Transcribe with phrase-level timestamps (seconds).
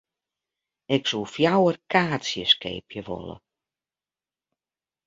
[0.95, 3.35] Ik soe fjouwer kaartsjes keapje wolle.